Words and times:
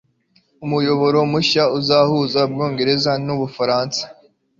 umuyoboro 0.65 1.17
mushya 1.31 1.63
uzahuza 1.79 2.39
ubwongereza 2.47 3.11
n'ubufaransa 3.25 4.03